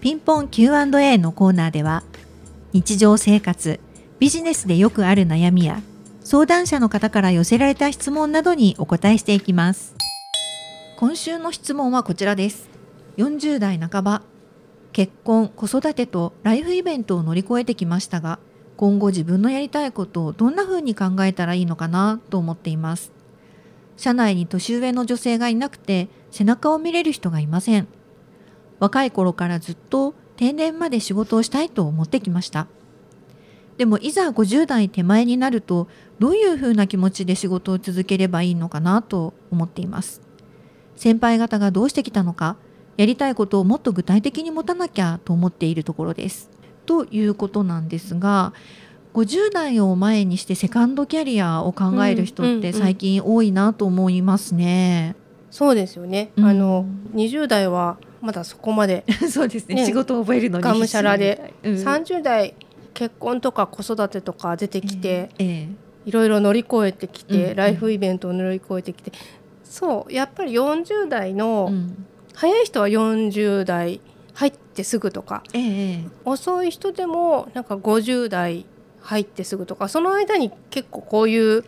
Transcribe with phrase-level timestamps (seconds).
[0.00, 2.02] ピンポン Q&A のコーナーでは
[2.72, 3.80] 日常生活
[4.18, 5.82] ビジネスでよくある悩みや
[6.24, 9.94] 相談者の方から寄せられた質問などにお答えしていきます。
[10.96, 12.70] 今週の質問はこちらです。
[13.18, 14.22] 40代半ば
[14.92, 18.38] 結婚子育てとライフイベントを乗り越えてきましたが
[18.78, 23.12] 今後自分のやりたいことをどんな風に考えたらいいのかなと思っています。
[23.98, 27.86] 社内に年上の女性がいなくて背中を見れる人がいません。
[28.80, 32.66] 若い頃からずっと定年まで仕事をしたいと思ってきました。
[33.76, 40.20] でもいざ50代手前になるとどういうふうな気持ちで仕事を続ければいいのかなと思っています。
[40.96, 42.56] 先輩方がどうしてきたのか
[42.98, 46.50] やりたいことをもっと具体的に持たなきゃと思っているところです。
[46.84, 48.52] ということなんですが
[49.14, 55.16] 50代を前にしてセカンドキャリアを考える人って最近多いなと思いますね。
[55.50, 59.04] そうですよね、うん、あの20代はまだそこまで。
[59.30, 62.54] そうですね、ね、仕事を覚えるのにがむしゃらで、うん、30代
[62.94, 65.68] 結婚とか子育てとか出てきて、えーえ。
[66.06, 69.12] ー、いろいろ乗り越えてきて、うん、ライフイベントを乗り越えてきて。
[69.64, 72.04] そうやっぱり40代の、うん、
[72.34, 74.00] 早い人は40代
[74.34, 78.66] 入ってすぐとか、えー、遅い人でもなんか50代
[79.00, 81.64] 入ってすぐとかその間に結構こういう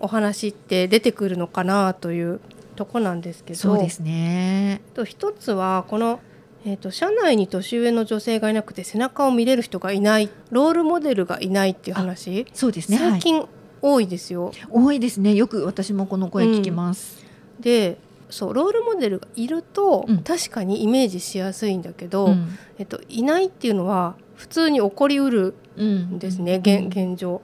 [0.00, 2.40] お話って出てくるのかなという
[2.74, 4.80] とこなんですけどそうですね。
[4.94, 6.20] と一つはこの、
[6.64, 12.46] えーと、社内に年上の女性がいなくて背中を見れる人がいないロールモデルがいないっていう話。
[12.54, 12.98] そうですね。
[12.98, 13.46] 最近
[13.82, 15.34] 多いですよ、多いですね。
[15.34, 17.24] よく私もこの声聞きます、
[17.56, 17.98] うん、で
[18.30, 27.42] そうロールモデルがいると、うん、確かにイメージしやすいんだけど、うん、えっと、いないっていうのは普通に起こりうるんですね、現現状、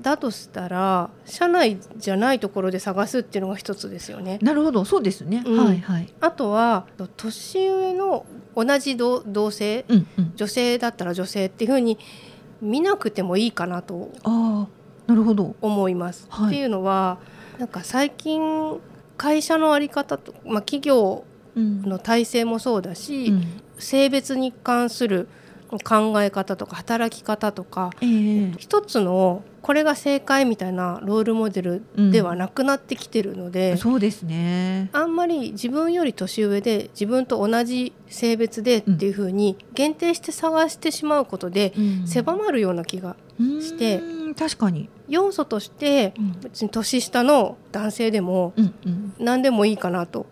[0.00, 4.38] だとしたら社内じゃないところで探すっていうのが一つですよね。
[4.42, 4.84] なるほど。
[4.84, 6.12] そうですね、はいはい。
[6.20, 8.24] あとは年上の
[8.54, 11.98] 同じ同同性、うんうん、女性だったら女性っていうふうに
[12.60, 14.66] 見なくてもいいかなとあ
[15.06, 15.56] なるほど。
[15.60, 16.26] 思います。
[16.30, 17.18] はい、っていうのは
[17.58, 18.78] なんか最近
[19.16, 21.24] 会社の在り方と、まあ、企業
[21.56, 23.44] の体制もそうだし、うん、
[23.78, 25.28] 性別に関する
[25.84, 31.82] 考え方とか働き方とか、えー、一つのこれが正解みたいなロールモデル
[32.12, 34.90] ではなくなってきてるので、うん、そうですね。
[34.92, 41.74] あんまり自分より年上で自分と同じ性別でっていうふうに限定して探してしまうことで
[42.04, 44.88] 狭まるような気がして、うん、確かに。
[45.08, 48.54] 要素として別に年下の男性でも
[49.18, 50.26] 何でもいいかなと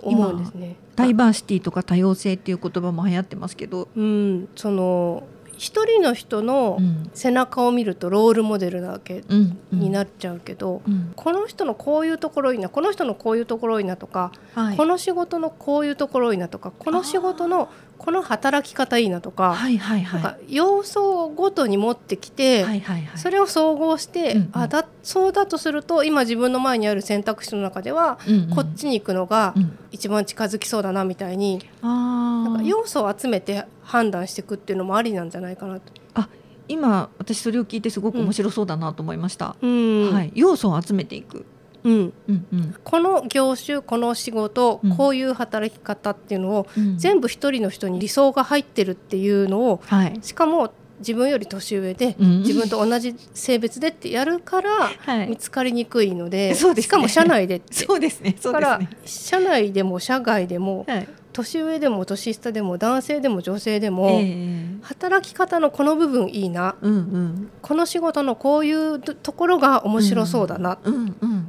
[0.00, 0.38] 思うん。
[0.38, 0.76] ですね。
[0.96, 5.24] ダイバーシティとか多様性っていう言葉も流行ってますけど、うん、その
[5.56, 6.78] 一人の人の
[7.14, 9.24] 背中を見るとロールモデルなわけ
[9.72, 10.92] になっちゃうけど、うん。
[10.92, 29.54] うん、この人のこういうところいいなこの人のこういうところいいなとか、はい、この仕事のこういうところいいなとかこの仕事のこの働き方いいなとか,、はいはいはい、なんか要素ごとに持ってきて、はいはいはい、それを総合して、うんうん、あだそうだとすると今自分の前にある選択肢の中では、うんうん、こっちに行くのが
[29.90, 35.92] 一番近づきそうだなみたいに、うん、なんか要素を集めて判断していくっていうのもありなんじゃないかなと。
[36.14, 36.28] あ
[36.66, 39.56] 今私それを聞いてすごく面白そうだなと思いました。
[39.60, 41.44] うん、はい、要素を集めていく。
[41.84, 58.34] うん、うんうん、この業種この仕事、うん、こういう働き方っていうのを、うん、全部一人の人に理想が入ってるっていうのを、はい、しかも自分より年上で、うん、自分と同じ性別でってやるから見つかりにくいので、はい、しかも社内で そうですね。
[58.42, 70.78] だから社内でも社外でも、はい、年上でも年下でも男性でも女性でも、えー、働き方のこの部分いいな、うんうん、この仕事のこういうところが面白そうだな、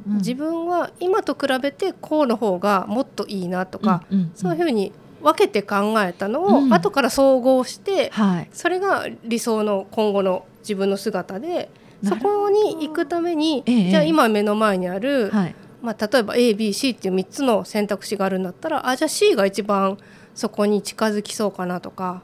[0.06, 11.70] 自分は今と比べてこうの方がもっといいなとか、うんうんうん、そういうふうに分けて考えたのを後から総合して、はい、それが理想の今後の自分の姿で
[12.04, 19.98] そこに行くために、えー、じゃあ今目の前にある、はいまあ、例えば ABC っていう3つの選択肢があるんだったらあじゃあ C が一番
[20.34, 22.22] そこに近づきそうかなとか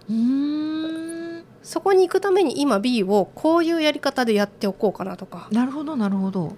[1.62, 5.48] そこに行くために今 B をこういうやり方でやっておこうかなとか。
[5.52, 6.56] なるほどなるほど。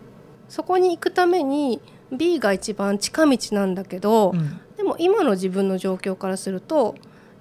[0.49, 1.81] そこに行くために
[2.11, 6.95] B が一番近道なんだけど、うん、でも今の自分の状況からすると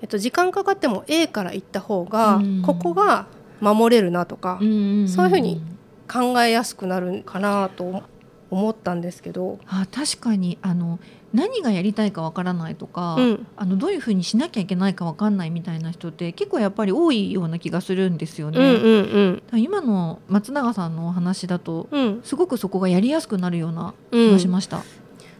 [0.03, 3.25] えっと、時間かかっても A から行った方が、ここが
[3.61, 5.61] 守れるなとか、そういうふうに
[6.11, 8.03] 考えやすくなるかなと
[8.53, 9.59] 思ったんですけど。
[9.67, 10.99] あ確かにあの
[11.33, 18.59] 何がやりたいかわからないとか、うん、あのどういうふうにしなきゃいけないかわかんないみたいな人って結構やっぱり多いような気がするんですよね。
[18.59, 24.77] うんうんうん、今の松永さんのお話だと、うん、すごくそこがやりやすくなるような気がしました。
[24.77, 24.83] うん、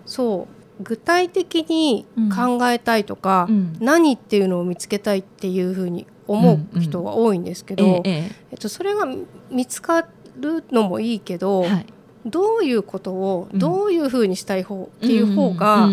[0.07, 0.83] そう。
[0.83, 3.48] 具体的に考えたいとか、
[3.80, 9.07] 何っていうのを見つけたいっていうふうに思う人が多いんですけど、えっと、それが
[9.51, 11.86] 見つかるのもいいけど、はい
[12.25, 15.89] どういうことをどういうふうにしたい方っていう方が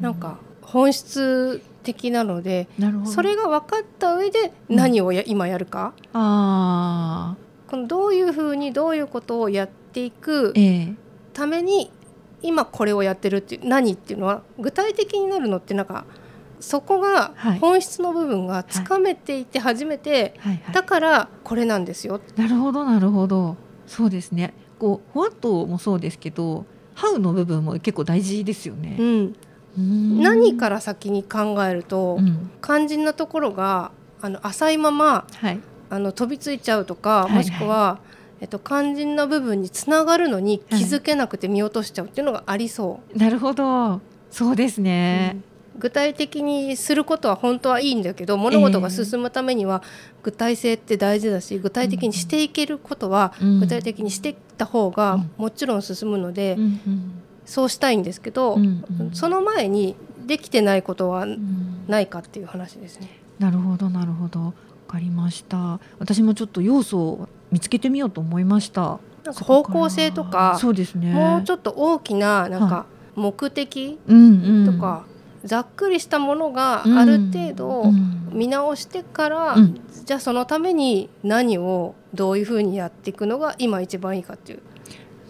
[0.00, 2.68] なんか本質的なので
[3.04, 5.92] それが分かった上で何をや、今やるか。
[6.12, 7.36] あ
[7.68, 10.54] このどういうふうにどういうことをやっていく
[11.32, 11.90] ために
[12.42, 16.04] 今これをやってるっていう何っていうのは具体的になるのってなんか
[16.60, 20.34] そこが本質の部分がつかめていて初めて、
[20.72, 22.20] だからこれなんですよ。
[22.36, 23.56] なるほどなるほど。
[23.86, 26.64] そうですねこう「what」もそうですけど
[26.96, 28.96] 「how」の部分も結構大事ですよね。
[28.98, 29.36] うん。
[29.78, 33.90] 何から先に考えると、うん、肝心なところが
[34.22, 37.98] あの浅いまま、はい、あの飛びついちゃうとか、はいはい、もしくは、
[38.40, 42.90] えっと、肝心な部分につながるのに気づけなくて見落としちゃうっていうのがありそう。
[42.90, 44.00] はい、なるほど。
[44.30, 49.82] そうですね、うん具体的にすることは本当はいいんだけど物事が進むためには
[50.22, 56.56] 具体性って大事だし具体的にしていけることは具体的にしていった方がもちろん進むので
[57.44, 58.58] そうしたいんですけど
[59.12, 59.96] その前に
[60.26, 61.26] できてないことは
[61.86, 63.20] ないかっていう話ですね。
[63.38, 64.40] なるほどなるほど。
[64.40, 64.52] わ
[64.88, 65.80] かりました。
[65.98, 68.98] 私もちょっと要素を見つけてみようと思いました。
[69.24, 71.12] なんか方向性とかそうですね。
[71.12, 73.98] もうちょっと大きななんか目的
[74.66, 75.04] とか、
[75.46, 77.84] ざっくりしたものがある程度
[78.32, 84.60] 見直してから、うん、じゃあそのために何をどういうふうにやっていくのが今一番いいかっていう。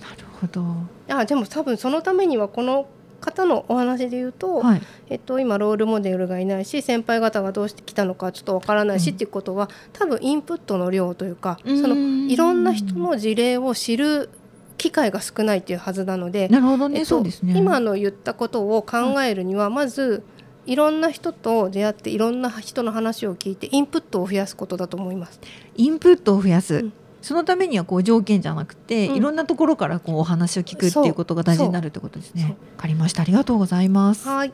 [0.01, 0.65] なるほど。
[1.09, 2.89] あでも多分そのためにはこの
[3.21, 11.97] 方のお話で言うと、はい、えっと、今ロールモデルがいないし先輩方がどうしてきたのかちょっとわからないし、うん、っていうことは多分インプットの量というかその
[12.31, 14.31] いろんな人の事例を知る
[14.76, 20.23] 機会が少ないっていうはずなのでなるほどね、えっと、そうですね今の言ったことを考えるには、まず
[20.67, 25.40] いろんな人と出会っていろんな人の話を聞いてインプットを増やすことだと思います。
[25.76, 26.93] インプットを増やす、うん、
[27.23, 32.56] そのためにはこう条件じゃなくて、うん、いろんなところからこうお話を聞くっていうことが大事になるってことですね。
[32.76, 33.23] わかりました。
[33.23, 34.28] ありがとうございます。
[34.28, 34.52] はい。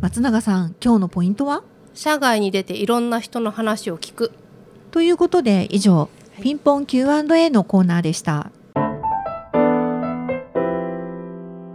[0.00, 1.62] 松永さん、今日のポイントは？
[1.92, 4.32] 社外に出ていろんな人の話を聞く。
[4.90, 6.08] ということで以上、
[6.40, 8.50] ピンポン Q&A のコーナーでした。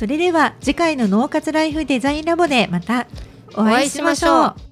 [0.00, 3.06] それでは次回の脳活ライフデザインラボでまた
[3.52, 4.69] お会いしましょう。